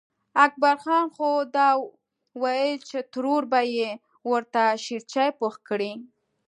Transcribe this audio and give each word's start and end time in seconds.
اکبر 0.45 0.75
جان 0.83 1.05
خو 1.15 1.29
دا 1.55 1.67
وېل 2.41 2.73
چې 2.89 2.99
ترور 3.13 3.43
به 3.51 3.61
یې 3.75 3.89
ورته 4.29 4.63
شېرچای 4.85 5.29
پوخ 5.39 5.55
کړي. 5.67 5.91